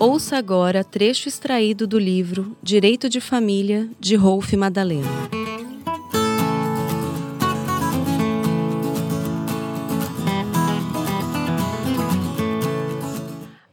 Ouça 0.00 0.36
agora 0.36 0.84
trecho 0.84 1.28
extraído 1.28 1.84
do 1.84 1.98
livro 1.98 2.56
Direito 2.62 3.08
de 3.08 3.20
Família, 3.20 3.90
de 3.98 4.14
Rolf 4.14 4.52
Madalena. 4.52 5.37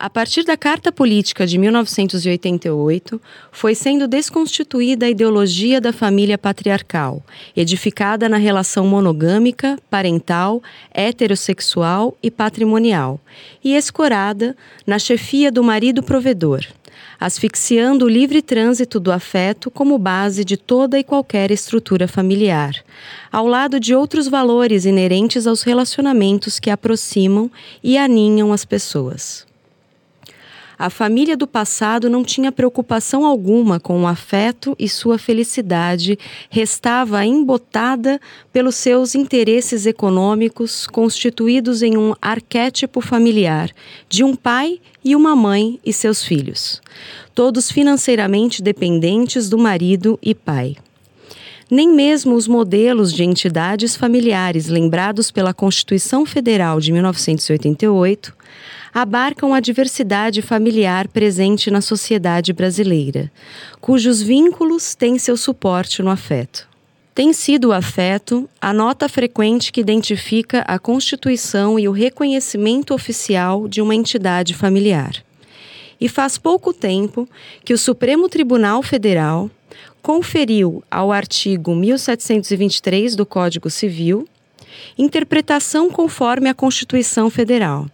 A 0.05 0.09
partir 0.09 0.43
da 0.43 0.55
Carta 0.55 0.91
Política 0.91 1.47
de 1.47 1.57
1988, 1.57 3.19
foi 3.51 3.73
sendo 3.73 4.07
desconstituída 4.07 5.07
a 5.07 5.09
ideologia 5.09 5.81
da 5.81 5.91
família 5.91 6.37
patriarcal, 6.37 7.23
edificada 7.57 8.29
na 8.29 8.37
relação 8.37 8.85
monogâmica, 8.85 9.79
parental, 9.89 10.61
heterossexual 10.93 12.15
e 12.21 12.29
patrimonial, 12.29 13.19
e 13.63 13.75
escorada 13.75 14.55
na 14.85 14.99
chefia 14.99 15.51
do 15.51 15.63
marido 15.63 16.03
provedor, 16.03 16.63
asfixiando 17.19 18.05
o 18.05 18.07
livre 18.07 18.43
trânsito 18.43 18.99
do 18.99 19.11
afeto 19.11 19.71
como 19.71 19.97
base 19.97 20.45
de 20.45 20.55
toda 20.55 20.99
e 20.99 21.03
qualquer 21.03 21.49
estrutura 21.49 22.07
familiar, 22.07 22.75
ao 23.31 23.47
lado 23.47 23.79
de 23.79 23.95
outros 23.95 24.27
valores 24.27 24.85
inerentes 24.85 25.47
aos 25.47 25.63
relacionamentos 25.63 26.59
que 26.59 26.69
aproximam 26.69 27.49
e 27.83 27.97
aninham 27.97 28.53
as 28.53 28.63
pessoas. 28.63 29.47
A 30.77 30.89
família 30.89 31.37
do 31.37 31.47
passado 31.47 32.09
não 32.09 32.23
tinha 32.23 32.51
preocupação 32.51 33.25
alguma 33.25 33.79
com 33.79 34.01
o 34.01 34.07
afeto 34.07 34.75
e 34.77 34.89
sua 34.89 35.17
felicidade 35.17 36.19
restava 36.49 37.25
embotada 37.25 38.19
pelos 38.51 38.75
seus 38.75 39.15
interesses 39.15 39.85
econômicos 39.85 40.85
constituídos 40.87 41.81
em 41.81 41.97
um 41.97 42.13
arquétipo 42.21 42.99
familiar 42.99 43.69
de 44.09 44.23
um 44.23 44.35
pai 44.35 44.79
e 45.03 45.15
uma 45.15 45.35
mãe 45.35 45.79
e 45.85 45.93
seus 45.93 46.23
filhos, 46.23 46.81
todos 47.33 47.71
financeiramente 47.71 48.61
dependentes 48.61 49.47
do 49.47 49.57
marido 49.57 50.19
e 50.21 50.35
pai. 50.35 50.75
Nem 51.69 51.91
mesmo 51.91 52.35
os 52.35 52.47
modelos 52.47 53.11
de 53.11 53.23
entidades 53.23 53.95
familiares 53.95 54.67
lembrados 54.67 55.31
pela 55.31 55.53
Constituição 55.53 56.25
Federal 56.25 56.79
de 56.79 56.91
1988 56.91 58.33
abarcam 58.93 59.53
a 59.53 59.59
diversidade 59.59 60.41
familiar 60.41 61.07
presente 61.07 61.69
na 61.69 61.81
sociedade 61.81 62.53
brasileira, 62.53 63.29
cujos 63.81 64.21
vínculos 64.21 64.95
têm 64.95 65.19
seu 65.19 65.35
suporte 65.35 66.01
no 66.01 66.09
afeto. 66.09 66.69
Tem 67.13 67.33
sido 67.33 67.69
o 67.69 67.71
afeto 67.73 68.47
a 68.61 68.71
nota 68.71 69.09
frequente 69.09 69.71
que 69.71 69.81
identifica 69.81 70.61
a 70.67 70.77
constituição 70.77 71.79
e 71.79 71.87
o 71.87 71.91
reconhecimento 71.91 72.93
oficial 72.93 73.67
de 73.67 73.81
uma 73.81 73.95
entidade 73.95 74.53
familiar. 74.53 75.23
E 75.99 76.09
faz 76.09 76.37
pouco 76.37 76.73
tempo 76.73 77.27
que 77.63 77.73
o 77.73 77.77
Supremo 77.77 78.27
Tribunal 78.27 78.83
Federal 78.83 79.49
conferiu 80.01 80.83
ao 80.89 81.11
artigo 81.11 81.73
1723 81.73 83.15
do 83.15 83.25
Código 83.25 83.69
Civil 83.69 84.27
interpretação 84.97 85.89
conforme 85.89 86.49
a 86.49 86.53
Constituição 86.53 87.29
Federal, 87.29 87.87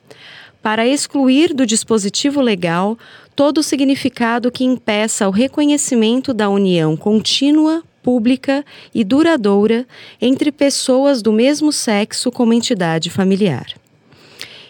para 0.62 0.88
excluir 0.88 1.54
do 1.54 1.66
dispositivo 1.66 2.42
legal 2.42 2.98
todo 3.36 3.60
o 3.60 3.64
significado 3.64 4.52
que 4.52 4.64
impeça 4.64 5.28
o 5.28 5.32
reconhecimento 5.32 6.34
da 6.34 6.50
união 6.50 6.96
contínua, 6.96 7.84
pública 8.04 8.66
e 8.94 9.04
duradoura 9.04 9.88
entre 10.20 10.52
pessoas 10.52 11.22
do 11.22 11.32
mesmo 11.32 11.72
sexo 11.72 12.32
como 12.32 12.54
entidade 12.54 13.10
familiar. 13.10 13.68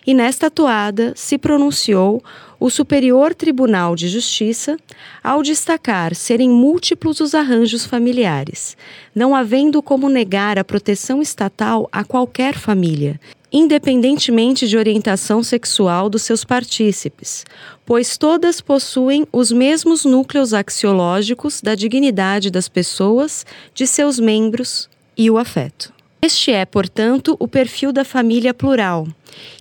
E 0.05 0.13
nesta 0.13 0.49
toada 0.49 1.13
se 1.15 1.37
pronunciou 1.37 2.23
o 2.61 2.69
Superior 2.69 3.33
Tribunal 3.33 3.95
de 3.95 4.07
Justiça 4.07 4.77
ao 5.23 5.41
destacar 5.41 6.13
serem 6.13 6.47
múltiplos 6.47 7.19
os 7.19 7.33
arranjos 7.33 7.87
familiares, 7.87 8.77
não 9.15 9.35
havendo 9.35 9.81
como 9.81 10.07
negar 10.07 10.59
a 10.59 10.63
proteção 10.63 11.23
estatal 11.23 11.89
a 11.91 12.03
qualquer 12.03 12.53
família, 12.53 13.19
independentemente 13.51 14.67
de 14.67 14.77
orientação 14.77 15.41
sexual 15.41 16.07
dos 16.07 16.21
seus 16.21 16.45
partícipes, 16.45 17.43
pois 17.83 18.15
todas 18.15 18.61
possuem 18.61 19.25
os 19.33 19.51
mesmos 19.51 20.05
núcleos 20.05 20.53
axiológicos 20.53 21.61
da 21.61 21.73
dignidade 21.73 22.51
das 22.51 22.69
pessoas, 22.69 23.43
de 23.73 23.87
seus 23.87 24.19
membros 24.19 24.87
e 25.17 25.31
o 25.31 25.39
afeto. 25.39 25.91
Este 26.23 26.51
é, 26.51 26.65
portanto, 26.65 27.35
o 27.39 27.47
perfil 27.47 27.91
da 27.91 28.05
família 28.05 28.53
plural, 28.53 29.07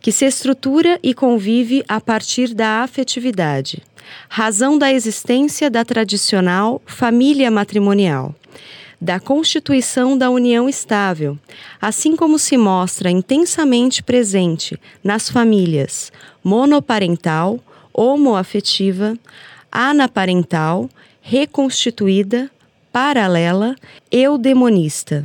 que 0.02 0.12
se 0.12 0.26
estrutura 0.26 1.00
e 1.02 1.14
convive 1.14 1.82
a 1.88 1.98
partir 1.98 2.52
da 2.52 2.82
afetividade, 2.82 3.82
razão 4.28 4.76
da 4.76 4.92
existência 4.92 5.70
da 5.70 5.86
tradicional 5.86 6.82
família 6.84 7.50
matrimonial 7.50 8.34
da 9.00 9.18
constituição 9.18 10.18
da 10.18 10.28
união 10.28 10.68
estável, 10.68 11.38
assim 11.80 12.14
como 12.14 12.38
se 12.38 12.58
mostra 12.58 13.10
intensamente 13.10 14.02
presente 14.02 14.78
nas 15.02 15.30
famílias 15.30 16.12
monoparental, 16.44 17.58
homoafetiva, 17.94 19.16
anaparental, 19.72 20.90
reconstituída, 21.22 22.50
paralela, 22.92 23.74
eudemonista 24.12 25.24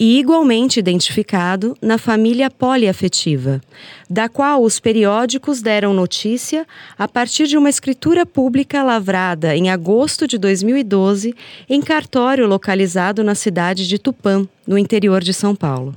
e 0.00 0.18
igualmente 0.18 0.80
identificado 0.80 1.76
na 1.82 1.98
família 1.98 2.50
poliafetiva, 2.50 3.60
da 4.08 4.30
qual 4.30 4.62
os 4.62 4.80
periódicos 4.80 5.60
deram 5.60 5.92
notícia 5.92 6.66
a 6.98 7.06
partir 7.06 7.46
de 7.46 7.58
uma 7.58 7.68
escritura 7.68 8.24
pública 8.24 8.82
lavrada 8.82 9.54
em 9.54 9.68
agosto 9.68 10.26
de 10.26 10.38
2012 10.38 11.34
em 11.68 11.82
cartório 11.82 12.46
localizado 12.46 13.22
na 13.22 13.34
cidade 13.34 13.86
de 13.86 13.98
Tupã, 13.98 14.48
no 14.66 14.78
interior 14.78 15.22
de 15.22 15.34
São 15.34 15.54
Paulo. 15.54 15.94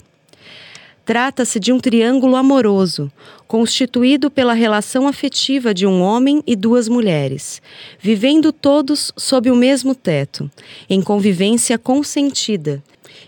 Trata-se 1.06 1.58
de 1.58 1.72
um 1.72 1.80
triângulo 1.80 2.36
amoroso, 2.36 3.10
constituído 3.48 4.30
pela 4.30 4.54
relação 4.54 5.08
afetiva 5.08 5.74
de 5.74 5.86
um 5.86 6.02
homem 6.02 6.44
e 6.46 6.58
duas 6.58 6.90
mulheres, 6.90 7.62
vivendo 8.00 8.52
todos 8.52 9.14
sob 9.16 9.50
o 9.50 9.56
mesmo 9.56 9.96
teto, 9.96 10.52
em 10.90 11.02
convivência 11.02 11.78
consentida, 11.78 12.82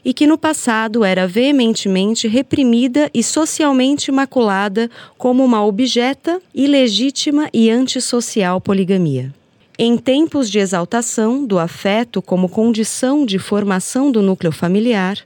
e 0.05 0.13
que 0.13 0.27
no 0.27 0.37
passado 0.37 1.03
era 1.03 1.27
veementemente 1.27 2.27
reprimida 2.27 3.09
e 3.11 3.23
socialmente 3.23 4.11
maculada 4.11 4.89
como 5.17 5.43
uma 5.43 5.65
objeta, 5.65 6.39
ilegítima 6.53 7.49
e 7.51 7.71
antissocial 7.71 8.61
poligamia. 8.61 9.33
Em 9.77 9.97
tempos 9.97 10.49
de 10.49 10.57
exaltação 10.57 11.43
do 11.43 11.59
afeto 11.59 12.21
como 12.21 12.47
condição 12.47 13.25
de 13.25 13.37
formação 13.37 14.09
do 14.09 14.21
núcleo 14.21 14.51
familiar, 14.51 15.17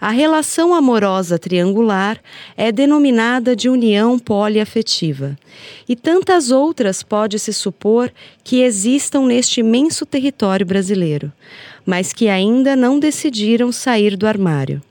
a 0.00 0.10
relação 0.10 0.74
amorosa 0.74 1.38
triangular 1.38 2.20
é 2.56 2.72
denominada 2.72 3.54
de 3.54 3.68
união 3.68 4.18
poliafetiva, 4.18 5.38
e 5.88 5.94
tantas 5.94 6.50
outras 6.50 7.04
pode-se 7.04 7.52
supor 7.52 8.12
que 8.42 8.62
existam 8.62 9.26
neste 9.26 9.60
imenso 9.60 10.04
território 10.04 10.66
brasileiro, 10.66 11.32
mas 11.86 12.12
que 12.12 12.28
ainda 12.28 12.74
não 12.76 12.98
decidiram 12.98 13.72
sair 13.72 14.16
do 14.16 14.26
armário. 14.26 14.82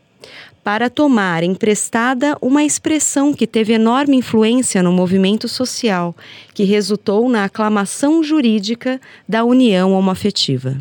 Para 0.63 0.89
tomar 0.89 1.43
emprestada 1.43 2.37
uma 2.39 2.63
expressão 2.63 3.33
que 3.33 3.47
teve 3.47 3.73
enorme 3.73 4.17
influência 4.17 4.83
no 4.83 4.91
movimento 4.91 5.47
social, 5.47 6.15
que 6.53 6.63
resultou 6.63 7.27
na 7.27 7.45
aclamação 7.45 8.23
jurídica 8.23 9.01
da 9.27 9.43
união 9.43 9.93
homoafetiva. 9.93 10.77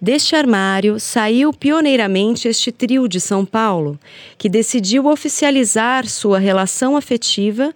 Deste 0.00 0.36
armário 0.36 1.00
saiu 1.00 1.52
pioneiramente 1.52 2.48
este 2.48 2.70
trio 2.70 3.08
de 3.08 3.20
São 3.20 3.44
Paulo, 3.44 3.98
que 4.38 4.48
decidiu 4.48 5.06
oficializar 5.06 6.06
sua 6.06 6.38
relação 6.38 6.96
afetiva 6.96 7.74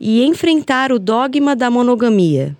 e 0.00 0.24
enfrentar 0.24 0.92
o 0.92 0.98
dogma 0.98 1.54
da 1.54 1.70
monogamia, 1.70 2.56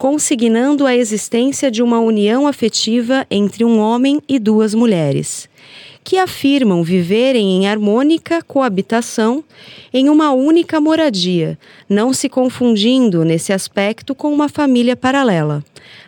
consignando 0.00 0.86
a 0.86 0.96
existência 0.96 1.70
de 1.70 1.82
uma 1.82 2.00
união 2.00 2.46
afetiva 2.46 3.26
entre 3.30 3.66
um 3.66 3.78
homem 3.78 4.18
e 4.26 4.38
duas 4.38 4.74
mulheres, 4.74 5.46
que 6.02 6.16
afirmam 6.16 6.82
viverem 6.82 7.58
em 7.58 7.66
harmônica 7.66 8.40
coabitação 8.40 9.44
em 9.92 10.08
uma 10.08 10.32
única 10.32 10.80
moradia, 10.80 11.58
não 11.86 12.14
se 12.14 12.30
confundindo 12.30 13.26
nesse 13.26 13.52
aspecto 13.52 14.14
com 14.14 14.32
uma 14.32 14.48
família 14.48 14.96
paralela, 14.96 15.62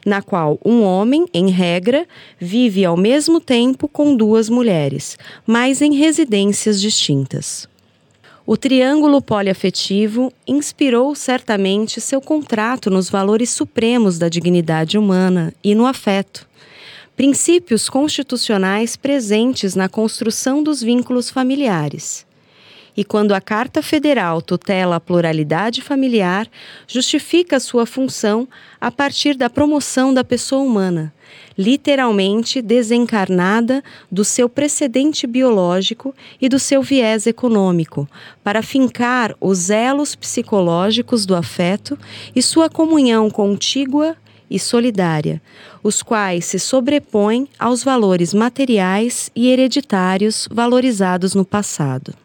na 0.07 0.23
qual 0.23 0.59
um 0.65 0.83
homem, 0.83 1.27
em 1.35 1.51
regra, 1.51 2.07
vive 2.41 2.87
ao 2.87 2.97
mesmo 2.97 3.43
tempo 3.43 3.87
com 3.87 4.17
duas 4.17 4.49
mulheres, 4.49 5.19
mas 5.47 5.83
em 5.83 5.93
residências 5.93 6.81
distintas. 6.81 7.69
O 8.45 8.57
triângulo 8.57 9.23
poliafetivo 9.23 10.33
inspirou 10.47 11.15
certamente 11.15 12.01
seu 12.01 12.21
contrato 12.21 12.91
nos 12.91 13.09
valores 13.09 13.51
supremos 13.51 14.19
da 14.19 14.29
dignidade 14.29 14.99
humana 14.99 15.55
e 15.63 15.77
no 15.77 15.87
afeto, 15.87 16.49
princípios 17.15 17.89
constitucionais 17.89 18.97
presentes 18.97 19.77
na 19.77 19.89
construção 19.89 20.61
dos 20.61 20.83
vínculos 20.83 21.31
familiares. 21.31 22.27
E 22.97 23.05
quando 23.05 23.33
a 23.33 23.41
Carta 23.41 23.83
Federal 23.83 24.43
tutela 24.43 24.97
a 24.97 25.01
pluralidade 25.01 25.81
familiar, 25.81 26.47
justifica 26.87 27.59
sua 27.59 27.87
função 27.87 28.47
a 28.81 28.91
partir 28.91 29.35
da 29.35 29.49
promoção 29.49 30.13
da 30.13 30.23
pessoa 30.23 30.63
humana, 30.63 31.13
literalmente 31.57 32.61
desencarnada 32.61 33.83
do 34.11 34.25
seu 34.25 34.49
precedente 34.49 35.27
biológico 35.27 36.15
e 36.41 36.49
do 36.49 36.59
seu 36.59 36.83
viés 36.83 37.27
econômico, 37.27 38.09
para 38.45 38.63
fincar 38.63 39.35
os 39.41 39.71
elos 39.71 40.15
psicológicos 40.15 41.25
do 41.25 41.35
afeto 41.35 41.99
e 42.35 42.43
sua 42.43 42.69
comunhão 42.69 43.31
contígua 43.31 44.17
e 44.51 44.59
solidária, 44.59 45.41
os 45.83 46.03
quais 46.03 46.45
se 46.45 46.59
sobrepõem 46.59 47.49
aos 47.59 47.83
valores 47.83 48.35
materiais 48.35 49.31
e 49.35 49.49
hereditários 49.49 50.47
valorizados 50.53 51.35
no 51.35 51.45
passado. 51.45 52.22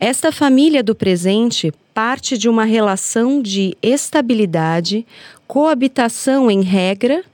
Esta 0.00 0.30
família 0.30 0.80
do 0.80 0.94
presente 0.94 1.72
parte 1.92 2.38
de 2.38 2.48
uma 2.48 2.64
relação 2.64 3.42
de 3.42 3.76
estabilidade, 3.82 5.04
coabitação 5.44 6.48
em 6.48 6.62
regra 6.62 7.24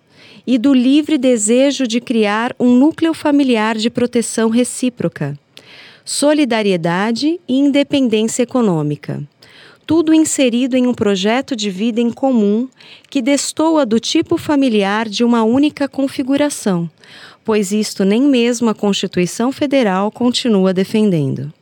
e 0.46 0.56
do 0.56 0.72
livre 0.72 1.18
desejo 1.18 1.86
de 1.86 2.00
criar 2.00 2.56
um 2.58 2.74
núcleo 2.74 3.12
familiar 3.12 3.76
de 3.76 3.90
proteção 3.90 4.48
recíproca, 4.48 5.38
solidariedade 6.06 7.38
e 7.46 7.58
independência 7.58 8.44
econômica. 8.44 9.22
Tudo 9.86 10.14
inserido 10.14 10.74
em 10.74 10.86
um 10.86 10.94
projeto 10.94 11.54
de 11.54 11.68
vida 11.68 12.00
em 12.00 12.10
comum 12.10 12.66
que 13.10 13.20
destoa 13.20 13.84
do 13.84 14.00
tipo 14.00 14.38
familiar 14.38 15.06
de 15.06 15.22
uma 15.22 15.42
única 15.42 15.86
configuração, 15.86 16.90
pois 17.44 17.72
isto 17.72 18.06
nem 18.06 18.22
mesmo 18.22 18.70
a 18.70 18.74
Constituição 18.74 19.52
Federal 19.52 20.10
continua 20.10 20.72
defendendo. 20.72 21.52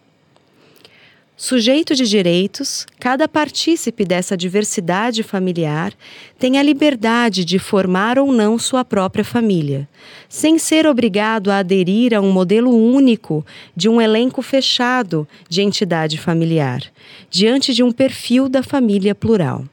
Sujeito 1.45 1.97
de 1.97 2.09
direitos, 2.09 2.87
cada 3.01 3.27
partícipe 3.27 4.05
dessa 4.05 4.37
diversidade 4.37 5.25
familiar 5.25 5.93
tem 6.39 6.57
a 6.57 6.63
liberdade 6.63 7.45
de 7.45 7.59
formar 7.59 8.17
ou 8.17 8.33
não 8.33 8.57
sua 8.61 8.85
própria 8.85 9.25
família, 9.25 9.89
sem 10.29 10.57
ser 10.57 10.87
obrigado 10.87 11.51
a 11.51 11.59
aderir 11.59 12.15
a 12.15 12.21
um 12.21 12.31
modelo 12.31 12.71
único 12.71 13.45
de 13.75 13.89
um 13.89 14.01
elenco 14.01 14.41
fechado 14.41 15.27
de 15.49 15.63
entidade 15.63 16.17
familiar, 16.17 16.81
diante 17.29 17.75
de 17.75 17.83
um 17.83 17.91
perfil 17.91 18.49
da 18.49 18.63
família 18.63 19.13
plural. 19.13 19.65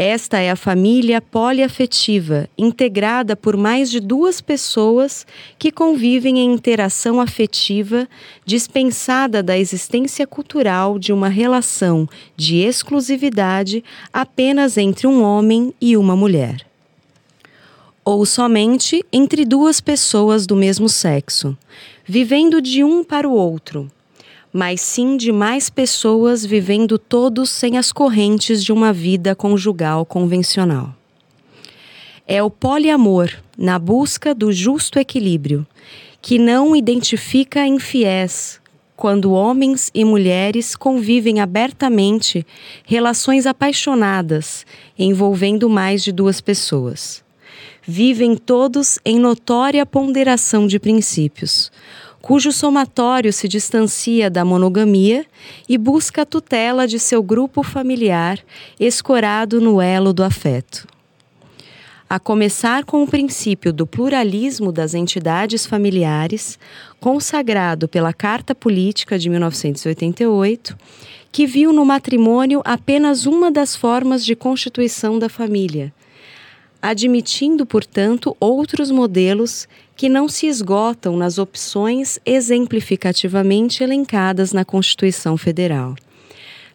Esta 0.00 0.38
é 0.38 0.48
a 0.48 0.54
família 0.54 1.20
poliafetiva, 1.20 2.48
integrada 2.56 3.34
por 3.34 3.56
mais 3.56 3.90
de 3.90 3.98
duas 3.98 4.40
pessoas 4.40 5.26
que 5.58 5.72
convivem 5.72 6.38
em 6.38 6.54
interação 6.54 7.20
afetiva, 7.20 8.06
dispensada 8.46 9.42
da 9.42 9.58
existência 9.58 10.24
cultural 10.24 11.00
de 11.00 11.12
uma 11.12 11.28
relação 11.28 12.08
de 12.36 12.58
exclusividade 12.58 13.82
apenas 14.12 14.76
entre 14.78 15.08
um 15.08 15.20
homem 15.20 15.74
e 15.80 15.96
uma 15.96 16.14
mulher. 16.14 16.64
Ou 18.04 18.24
somente 18.24 19.04
entre 19.12 19.44
duas 19.44 19.80
pessoas 19.80 20.46
do 20.46 20.54
mesmo 20.54 20.88
sexo, 20.88 21.58
vivendo 22.06 22.62
de 22.62 22.84
um 22.84 23.02
para 23.02 23.28
o 23.28 23.32
outro 23.32 23.90
mas 24.52 24.80
sim 24.80 25.16
de 25.16 25.30
mais 25.30 25.68
pessoas 25.68 26.44
vivendo 26.44 26.98
todos 26.98 27.50
sem 27.50 27.76
as 27.76 27.92
correntes 27.92 28.64
de 28.64 28.72
uma 28.72 28.92
vida 28.92 29.34
conjugal 29.34 30.04
convencional. 30.06 30.94
É 32.26 32.42
o 32.42 32.50
poliamor, 32.50 33.30
na 33.56 33.78
busca 33.78 34.34
do 34.34 34.52
justo 34.52 34.98
equilíbrio, 34.98 35.66
que 36.20 36.38
não 36.38 36.74
identifica 36.76 37.66
infiéis 37.66 38.60
quando 38.98 39.32
homens 39.32 39.92
e 39.94 40.04
mulheres 40.04 40.74
convivem 40.74 41.40
abertamente 41.40 42.44
relações 42.84 43.46
apaixonadas 43.46 44.66
envolvendo 44.98 45.70
mais 45.70 46.02
de 46.02 46.10
duas 46.10 46.40
pessoas. 46.40 47.22
Vivem 47.86 48.36
todos 48.36 48.98
em 49.04 49.18
notória 49.18 49.86
ponderação 49.86 50.66
de 50.66 50.80
princípios, 50.80 51.70
cujo 52.20 52.52
somatório 52.52 53.32
se 53.32 53.46
distancia 53.46 54.28
da 54.28 54.44
monogamia 54.44 55.24
e 55.68 55.78
busca 55.78 56.22
a 56.22 56.26
tutela 56.26 56.86
de 56.86 56.98
seu 56.98 57.22
grupo 57.22 57.62
familiar, 57.62 58.38
escorado 58.78 59.60
no 59.60 59.80
elo 59.80 60.12
do 60.12 60.22
afeto. 60.22 60.86
A 62.10 62.18
começar 62.18 62.84
com 62.84 63.02
o 63.02 63.06
princípio 63.06 63.70
do 63.70 63.86
pluralismo 63.86 64.72
das 64.72 64.94
entidades 64.94 65.66
familiares, 65.66 66.58
consagrado 66.98 67.86
pela 67.86 68.14
Carta 68.14 68.54
Política 68.54 69.18
de 69.18 69.28
1988, 69.28 70.76
que 71.30 71.46
viu 71.46 71.70
no 71.70 71.84
matrimônio 71.84 72.62
apenas 72.64 73.26
uma 73.26 73.50
das 73.50 73.76
formas 73.76 74.24
de 74.24 74.34
constituição 74.34 75.18
da 75.18 75.28
família, 75.28 75.92
admitindo, 76.80 77.66
portanto, 77.66 78.34
outros 78.40 78.90
modelos 78.90 79.68
que 79.98 80.08
não 80.08 80.28
se 80.28 80.46
esgotam 80.46 81.16
nas 81.16 81.38
opções 81.38 82.20
exemplificativamente 82.24 83.82
elencadas 83.82 84.52
na 84.52 84.64
Constituição 84.64 85.36
Federal. 85.36 85.96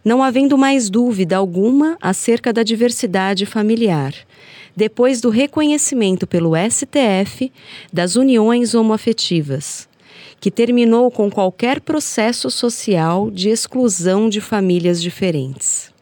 Não 0.04 0.22
havendo 0.22 0.58
mais 0.58 0.90
dúvida 0.90 1.38
alguma 1.38 1.98
acerca 2.02 2.52
da 2.52 2.64
diversidade 2.64 3.46
familiar, 3.46 4.14
depois 4.76 5.22
do 5.22 5.30
reconhecimento 5.30 6.28
pelo 6.28 6.52
STF 6.70 7.50
das 7.94 8.18
uniões 8.18 8.76
homoafetivas, 8.76 9.88
que 10.42 10.52
terminou 10.52 11.10
com 11.10 11.32
qualquer 11.32 11.80
processo 11.80 12.52
social 12.52 13.32
de 13.32 13.48
exclusão 13.48 14.28
de 14.28 14.42
famílias 14.42 15.02
diferentes 15.02 15.94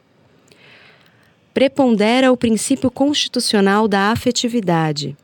prepondera 1.54 2.32
o 2.32 2.38
princípio 2.38 2.90
constitucional 2.90 3.88
da 3.88 4.12
afetividade, 4.12 5.18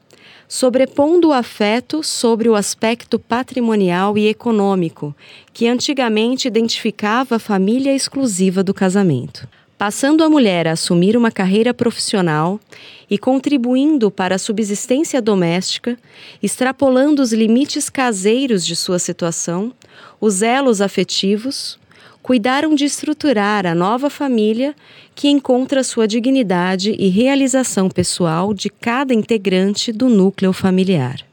sobrepondo 0.47 1.29
o 1.29 1.33
afeto 1.33 2.01
sobre 2.01 2.47
o 2.47 2.55
aspecto 2.55 3.19
patrimonial 3.19 4.17
e 4.17 4.27
econômico, 4.27 5.15
que 5.53 5.67
antigamente 5.67 6.47
identificava 6.47 7.35
a 7.35 7.39
família 7.39 7.93
exclusiva 7.93 8.63
do 8.63 8.73
casamento. 8.73 9.47
Passando 9.77 10.23
a 10.23 10.29
mulher 10.29 10.67
a 10.67 10.71
assumir 10.71 11.15
uma 11.15 11.29
carreira 11.29 11.71
profissional 11.71 12.59
e 13.07 13.17
contribuindo 13.17 14.09
para 14.09 14.35
a 14.35 14.39
subsistência 14.39 15.21
doméstica, 15.21 15.99
extrapolando 16.41 17.21
os 17.21 17.31
limites 17.31 17.87
caseiros 17.87 18.65
de 18.65 18.75
sua 18.75 18.97
situação, 18.97 19.71
os 20.19 20.41
elos 20.41 20.81
afetivos, 20.81 21.77
cuidaram 22.27 22.75
de 22.75 22.83
estruturar 22.83 23.65
a 23.65 23.73
nova 23.73 24.09
família 24.09 24.75
que 25.15 25.29
encontra 25.29 25.81
sua 25.81 26.05
dignidade 26.05 26.93
e 26.99 27.07
realização 27.07 27.89
pessoal 27.89 28.53
de 28.53 28.69
cada 28.69 29.13
integrante 29.13 29.93
do 29.93 30.09
núcleo 30.09 30.51
familiar. 30.51 31.25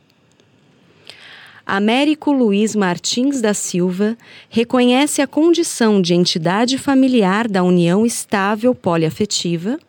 Américo 1.67 2.31
Luiz 2.31 2.77
Martins 2.77 3.41
da 3.41 3.53
Silva 3.53 4.17
reconhece 4.49 5.21
a 5.21 5.27
condição 5.27 6.01
de 6.01 6.15
entidade 6.15 6.79
familiar 6.79 7.49
da 7.49 7.65
união 7.65 8.07
estável 8.07 8.73
poliafetiva, 8.73 9.81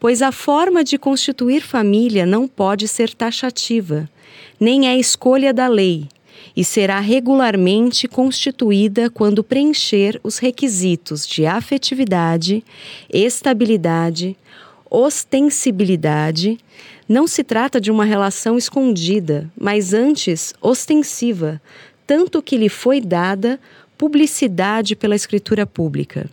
pois 0.00 0.22
a 0.22 0.32
forma 0.32 0.82
de 0.82 0.96
constituir 0.96 1.60
família 1.60 2.24
não 2.24 2.48
pode 2.48 2.88
ser 2.88 3.12
taxativa, 3.12 4.08
nem 4.58 4.88
é 4.88 4.96
escolha 4.96 5.52
da 5.52 5.68
lei, 5.68 6.08
e 6.56 6.64
será 6.64 7.00
regularmente 7.00 8.06
constituída 8.06 9.08
quando 9.08 9.44
preencher 9.44 10.20
os 10.22 10.38
requisitos 10.38 11.26
de 11.26 11.46
afetividade, 11.46 12.64
estabilidade, 13.12 14.36
ostensibilidade. 14.90 16.58
Não 17.08 17.26
se 17.26 17.42
trata 17.42 17.80
de 17.80 17.90
uma 17.90 18.04
relação 18.04 18.58
escondida, 18.58 19.50
mas 19.58 19.92
antes 19.94 20.54
ostensiva, 20.60 21.60
tanto 22.06 22.42
que 22.42 22.56
lhe 22.56 22.68
foi 22.68 23.00
dada 23.00 23.58
publicidade 23.96 24.96
pela 24.96 25.16
escritura 25.16 25.66
pública 25.66 26.28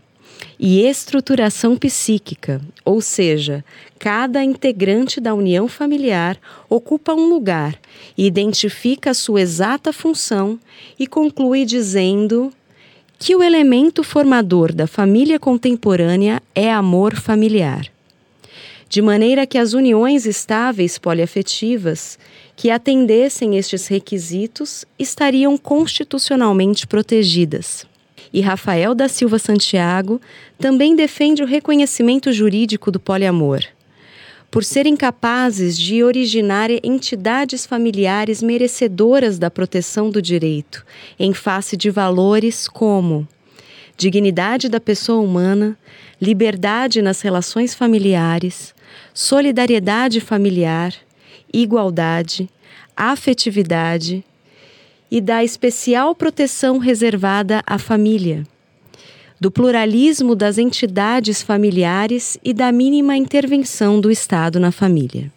e 0.60 0.86
estruturação 0.86 1.77
psíquica, 1.77 2.62
ou 2.84 3.01
seja, 3.01 3.63
cada 3.98 4.43
integrante 4.43 5.19
da 5.22 5.34
união 5.34 5.67
familiar 5.67 6.38
ocupa 6.69 7.13
um 7.13 7.29
lugar, 7.29 7.79
identifica 8.17 9.12
a 9.12 9.13
sua 9.13 9.41
exata 9.41 9.93
função 9.93 10.60
e 11.00 11.08
conclui 11.08 11.65
dizendo 11.65 12.51
que 13.17 13.36
o 13.36 13.43
elemento 13.43 14.03
formador 14.03 14.74
da 14.74 14.88
família 14.88 15.39
contemporânea 15.39 16.41
é 16.55 16.72
amor 16.72 17.15
familiar. 17.15 17.89
De 18.88 19.01
maneira 19.01 19.46
que 19.46 19.58
as 19.58 19.74
uniões 19.74 20.25
estáveis 20.25 20.98
poliafetivas 20.98 22.17
que 22.55 22.72
atendessem 22.72 23.58
estes 23.58 23.88
requisitos 23.88 24.84
estariam 24.98 25.58
constitucionalmente 25.58 26.88
protegidas 26.88 27.88
e 28.31 28.41
Rafael 28.41 28.93
da 28.93 29.07
Silva 29.07 29.39
Santiago 29.39 30.21
também 30.57 30.95
defende 30.95 31.41
o 31.41 31.45
reconhecimento 31.45 32.31
jurídico 32.31 32.91
do 32.91 33.00
poliamor. 33.00 33.62
Por 34.51 34.63
serem 34.63 34.95
capazes 34.95 35.77
de 35.77 36.03
originar 36.03 36.69
entidades 36.83 37.65
familiares 37.65 38.41
merecedoras 38.41 39.38
da 39.38 39.51
proteção 39.51 40.09
do 40.09 40.21
direito, 40.21 40.86
em 41.19 41.33
face 41.33 41.77
de 41.77 41.89
valores 41.89 42.67
como 42.67 43.27
dignidade 43.95 44.69
da 44.69 44.79
pessoa 44.79 45.21
humana, 45.21 45.77
liberdade 46.21 47.01
nas 47.01 47.21
relações 47.21 47.75
familiares, 47.75 48.74
solidariedade 49.13 50.21
familiar, 50.21 50.93
igualdade, 51.53 52.50
afetividade 52.95 54.24
e 55.11 55.19
da 55.19 55.43
especial 55.43 56.13
proteção 56.13 56.77
reservada 56.77 57.61
à 57.65 57.77
família, 57.77 58.43
do 59.39 59.49
pluralismo 59.49 60.35
das 60.35 60.57
entidades 60.57 61.41
familiares 61.41 62.37
e 62.43 62.53
da 62.53 62.71
mínima 62.71 63.15
intervenção 63.15 63.99
do 63.99 64.11
Estado 64.11 64.59
na 64.59 64.71
família. 64.71 65.31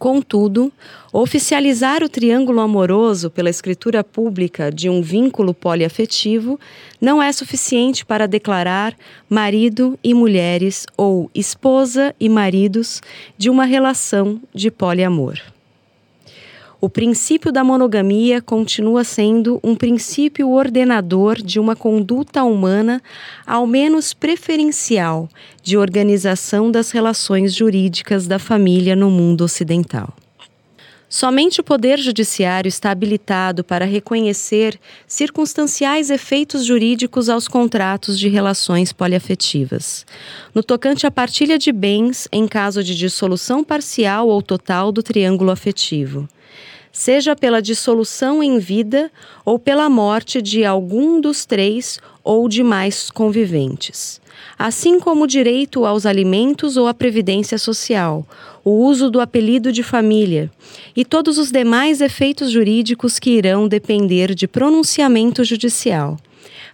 Contudo, 0.00 0.72
oficializar 1.12 2.02
o 2.02 2.08
triângulo 2.08 2.60
amoroso 2.60 3.28
pela 3.28 3.50
escritura 3.50 4.02
pública 4.02 4.72
de 4.72 4.88
um 4.88 5.02
vínculo 5.02 5.52
poliafetivo 5.52 6.58
não 6.98 7.22
é 7.22 7.30
suficiente 7.30 8.06
para 8.06 8.26
declarar 8.26 8.96
marido 9.28 9.98
e 10.02 10.14
mulheres 10.14 10.86
ou 10.96 11.30
esposa 11.34 12.14
e 12.18 12.30
maridos 12.30 13.02
de 13.36 13.50
uma 13.50 13.66
relação 13.66 14.40
de 14.54 14.70
poliamor 14.70 15.38
o 16.80 16.88
princípio 16.88 17.52
da 17.52 17.62
monogamia 17.62 18.40
continua 18.40 19.04
sendo 19.04 19.60
um 19.62 19.76
princípio 19.76 20.50
ordenador 20.50 21.36
de 21.36 21.60
uma 21.60 21.76
conduta 21.76 22.42
humana, 22.42 23.02
ao 23.46 23.66
menos 23.66 24.14
preferencial, 24.14 25.28
de 25.62 25.76
organização 25.76 26.70
das 26.70 26.90
relações 26.90 27.54
jurídicas 27.54 28.26
da 28.26 28.38
família 28.38 28.96
no 28.96 29.10
mundo 29.10 29.42
ocidental. 29.42 30.14
Somente 31.06 31.60
o 31.60 31.64
Poder 31.64 31.98
Judiciário 31.98 32.68
está 32.68 32.92
habilitado 32.92 33.64
para 33.64 33.84
reconhecer 33.84 34.78
circunstanciais 35.08 36.08
efeitos 36.08 36.64
jurídicos 36.64 37.28
aos 37.28 37.48
contratos 37.48 38.18
de 38.18 38.28
relações 38.28 38.92
poliafetivas. 38.92 40.06
No 40.54 40.62
tocante 40.62 41.06
à 41.06 41.10
partilha 41.10 41.58
de 41.58 41.72
bens 41.72 42.28
em 42.30 42.46
caso 42.46 42.82
de 42.82 42.96
dissolução 42.96 43.64
parcial 43.64 44.28
ou 44.28 44.40
total 44.40 44.92
do 44.92 45.02
triângulo 45.02 45.50
afetivo 45.50 46.28
seja 47.00 47.34
pela 47.34 47.62
dissolução 47.62 48.42
em 48.42 48.58
vida 48.58 49.10
ou 49.42 49.58
pela 49.58 49.88
morte 49.88 50.42
de 50.42 50.66
algum 50.66 51.18
dos 51.18 51.46
três 51.46 51.98
ou 52.22 52.46
de 52.46 52.62
mais 52.62 53.10
conviventes, 53.10 54.20
assim 54.58 55.00
como 55.00 55.24
o 55.24 55.26
direito 55.26 55.86
aos 55.86 56.04
alimentos 56.04 56.76
ou 56.76 56.86
à 56.86 56.92
previdência 56.92 57.56
social, 57.56 58.26
o 58.62 58.84
uso 58.84 59.10
do 59.10 59.18
apelido 59.18 59.72
de 59.72 59.82
família 59.82 60.50
e 60.94 61.02
todos 61.02 61.38
os 61.38 61.50
demais 61.50 62.02
efeitos 62.02 62.50
jurídicos 62.50 63.18
que 63.18 63.30
irão 63.30 63.66
depender 63.66 64.34
de 64.34 64.46
pronunciamento 64.46 65.42
judicial 65.42 66.18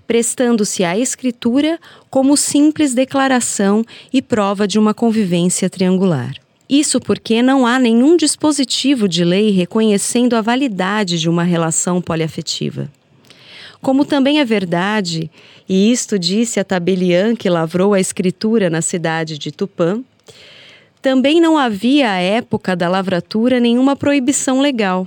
prestando-se 0.08 0.84
à 0.84 0.96
escritura 0.96 1.80
como 2.10 2.36
simples 2.36 2.94
declaração 2.94 3.84
e 4.12 4.22
prova 4.22 4.66
de 4.66 4.78
uma 4.78 4.94
convivência 4.94 5.68
triangular. 5.68 6.45
Isso 6.68 6.98
porque 6.98 7.42
não 7.42 7.66
há 7.66 7.78
nenhum 7.78 8.16
dispositivo 8.16 9.08
de 9.08 9.24
lei 9.24 9.50
reconhecendo 9.50 10.34
a 10.34 10.40
validade 10.40 11.18
de 11.18 11.28
uma 11.28 11.44
relação 11.44 12.02
poliafetiva. 12.02 12.90
Como 13.80 14.04
também 14.04 14.40
é 14.40 14.44
verdade, 14.44 15.30
e 15.68 15.92
isto 15.92 16.18
disse 16.18 16.58
a 16.58 16.64
tabeliã 16.64 17.36
que 17.36 17.48
lavrou 17.48 17.94
a 17.94 18.00
escritura 18.00 18.68
na 18.68 18.82
cidade 18.82 19.38
de 19.38 19.52
Tupã, 19.52 20.02
também 21.00 21.40
não 21.40 21.56
havia 21.56 22.10
à 22.10 22.16
época 22.16 22.74
da 22.74 22.88
lavratura 22.88 23.60
nenhuma 23.60 23.94
proibição 23.94 24.60
legal 24.60 25.06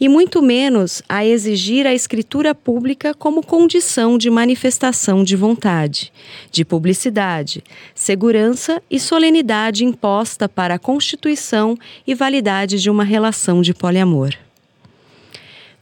e 0.00 0.08
muito 0.08 0.42
menos 0.42 1.02
a 1.08 1.24
exigir 1.24 1.86
a 1.86 1.94
escritura 1.94 2.54
pública 2.54 3.14
como 3.14 3.44
condição 3.44 4.18
de 4.18 4.30
manifestação 4.30 5.24
de 5.24 5.36
vontade, 5.36 6.12
de 6.50 6.64
publicidade, 6.64 7.62
segurança 7.94 8.82
e 8.90 9.00
solenidade 9.00 9.84
imposta 9.84 10.48
para 10.48 10.74
a 10.74 10.78
constituição 10.78 11.76
e 12.06 12.14
validade 12.14 12.80
de 12.80 12.90
uma 12.90 13.04
relação 13.04 13.62
de 13.62 13.72
poliamor. 13.72 14.43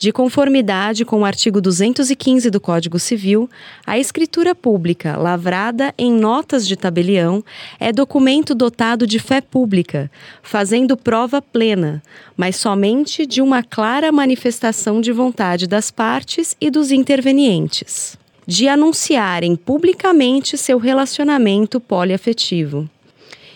De 0.02 0.10
conformidade 0.10 1.04
com 1.04 1.20
o 1.20 1.24
artigo 1.24 1.60
215 1.60 2.50
do 2.50 2.60
Código 2.60 2.98
Civil, 2.98 3.48
a 3.86 3.96
escritura 4.00 4.52
pública, 4.52 5.16
lavrada 5.16 5.94
em 5.96 6.12
notas 6.12 6.66
de 6.66 6.74
tabelião, 6.74 7.44
é 7.78 7.92
documento 7.92 8.52
dotado 8.52 9.06
de 9.06 9.20
fé 9.20 9.40
pública, 9.40 10.10
fazendo 10.42 10.96
prova 10.96 11.40
plena, 11.40 12.02
mas 12.36 12.56
somente 12.56 13.24
de 13.24 13.40
uma 13.40 13.62
clara 13.62 14.10
manifestação 14.10 15.00
de 15.00 15.12
vontade 15.12 15.68
das 15.68 15.92
partes 15.92 16.56
e 16.60 16.68
dos 16.68 16.90
intervenientes, 16.90 18.18
de 18.44 18.66
anunciarem 18.66 19.54
publicamente 19.54 20.58
seu 20.58 20.78
relacionamento 20.78 21.78
poliafetivo 21.78 22.90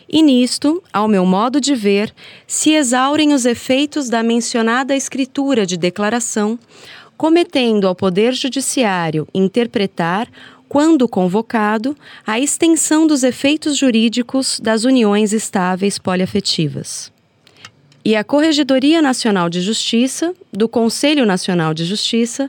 e 0.09 0.23
nisto, 0.23 0.83
ao 0.93 1.09
meu 1.09 1.27
modo 1.27 1.61
de 1.61 1.75
ver, 1.75 2.13
se 2.47 2.71
exaurem 2.71 3.33
os 3.33 3.45
efeitos 3.45 4.09
da 4.09 4.23
mencionada 4.23 4.95
escritura 4.95 5.67
de 5.67 5.77
declaração, 5.77 6.59
cometendo 7.17 7.89
ao 7.89 7.95
Poder 7.95 8.33
Judiciário 8.33 9.27
interpretar, 9.35 10.29
quando 10.69 11.09
convocado, 11.09 11.97
a 12.27 12.39
extensão 12.39 13.07
dos 13.07 13.23
efeitos 13.23 13.77
jurídicos 13.77 14.61
das 14.61 14.85
uniões 14.85 15.33
estáveis 15.33 15.99
poliafetivas. 15.99 17.13
E 18.05 18.15
a 18.15 18.23
Corregedoria 18.23 19.03
Nacional 19.03 19.49
de 19.49 19.61
Justiça, 19.61 20.33
do 20.53 20.69
Conselho 20.69 21.27
Nacional 21.27 21.75
de 21.75 21.85
Justiça, 21.85 22.49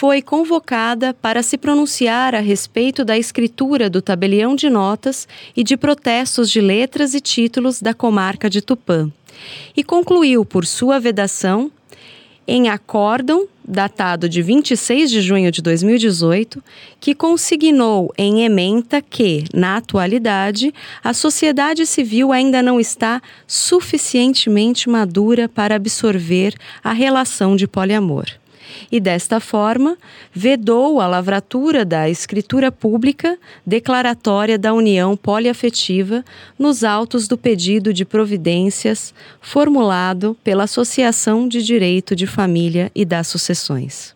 foi 0.00 0.22
convocada 0.22 1.12
para 1.12 1.42
se 1.42 1.58
pronunciar 1.58 2.34
a 2.34 2.40
respeito 2.40 3.04
da 3.04 3.18
escritura 3.18 3.90
do 3.90 4.00
tabelião 4.00 4.56
de 4.56 4.70
notas 4.70 5.28
e 5.54 5.62
de 5.62 5.76
protestos 5.76 6.50
de 6.50 6.58
letras 6.58 7.12
e 7.12 7.20
títulos 7.20 7.82
da 7.82 7.92
comarca 7.92 8.48
de 8.48 8.62
Tupã, 8.62 9.12
e 9.76 9.84
concluiu 9.84 10.42
por 10.42 10.64
sua 10.64 10.98
vedação 10.98 11.70
em 12.48 12.70
acórdão 12.70 13.46
datado 13.62 14.26
de 14.26 14.40
26 14.40 15.10
de 15.10 15.20
junho 15.20 15.52
de 15.52 15.60
2018, 15.60 16.64
que 16.98 17.14
consignou 17.14 18.10
em 18.16 18.42
ementa 18.42 19.02
que, 19.02 19.44
na 19.52 19.76
atualidade, 19.76 20.72
a 21.04 21.12
sociedade 21.12 21.84
civil 21.84 22.32
ainda 22.32 22.62
não 22.62 22.80
está 22.80 23.20
suficientemente 23.46 24.88
madura 24.88 25.46
para 25.46 25.76
absorver 25.76 26.54
a 26.82 26.94
relação 26.94 27.54
de 27.54 27.68
poliamor 27.68 28.39
e, 28.90 29.00
desta 29.00 29.40
forma, 29.40 29.96
vedou 30.32 31.00
a 31.00 31.06
lavratura 31.06 31.84
da 31.84 32.08
escritura 32.08 32.70
pública 32.70 33.38
declaratória 33.66 34.58
da 34.58 34.72
união 34.72 35.16
poliafetiva 35.16 36.24
nos 36.58 36.84
autos 36.84 37.26
do 37.28 37.36
pedido 37.36 37.92
de 37.92 38.04
providências 38.04 39.14
formulado 39.40 40.36
pela 40.42 40.64
Associação 40.64 41.48
de 41.48 41.62
Direito 41.62 42.14
de 42.16 42.26
Família 42.26 42.90
e 42.94 43.04
das 43.04 43.26
Sucessões. 43.26 44.14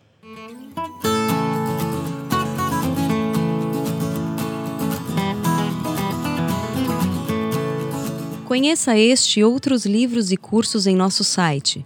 Conheça 8.45 8.97
este 8.97 9.41
e 9.41 9.43
outros 9.43 9.85
livros 9.85 10.31
e 10.31 10.37
cursos 10.37 10.87
em 10.87 10.95
nosso 10.95 11.23
site 11.23 11.85